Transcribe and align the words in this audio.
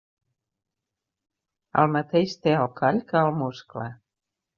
El 1.83 1.91
mateix 1.95 2.33
té 2.45 2.55
al 2.61 2.71
coll 2.79 2.97
que 3.13 3.21
al 3.21 3.29
muscle. 3.43 3.85